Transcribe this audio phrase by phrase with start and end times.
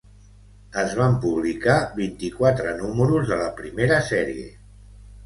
[0.83, 4.49] Es van publicar vint-i-quatre números de la primera sèrie.